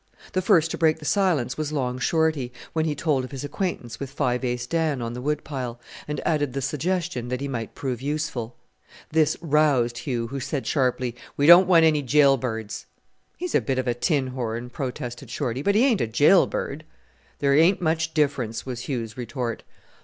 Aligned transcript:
The 0.33 0.41
first 0.41 0.71
to 0.71 0.79
break 0.79 0.97
the 0.97 1.05
silence 1.05 1.59
was 1.59 1.71
Long 1.71 1.99
Shorty, 1.99 2.51
when 2.73 2.85
he 2.85 2.95
told 2.95 3.23
of 3.23 3.29
his 3.29 3.43
acquaintanceship 3.43 3.99
with 3.99 4.09
Five 4.09 4.43
Ace 4.43 4.65
Dan 4.65 4.99
on 4.99 5.13
the 5.13 5.21
Wood 5.21 5.43
pile, 5.43 5.79
and 6.07 6.19
added 6.25 6.53
the 6.53 6.61
suggestion 6.63 7.27
that 7.27 7.39
he 7.39 7.47
might 7.47 7.75
prove 7.75 8.01
useful. 8.01 8.55
This 9.11 9.37
roused 9.41 9.99
Hugh, 9.99 10.25
who 10.29 10.39
said 10.39 10.65
sharply, 10.65 11.15
"We 11.37 11.45
don't 11.45 11.67
want 11.67 11.85
any 11.85 12.01
jail 12.01 12.35
birds!" 12.35 12.87
"He's 13.37 13.53
a 13.53 13.61
bit 13.61 13.77
of 13.77 13.87
a 13.87 13.93
tin 13.93 14.25
horn," 14.25 14.71
protested 14.71 15.29
Shorty, 15.29 15.61
"but 15.61 15.75
he 15.75 15.85
ain't 15.85 16.01
a 16.01 16.07
jail 16.07 16.47
bird." 16.47 16.83
"There 17.37 17.55
ain't 17.55 17.79
much 17.79 18.15
difference," 18.15 18.65
was 18.65 18.87
Hugh's 18.89 19.15
retort. 19.15 19.61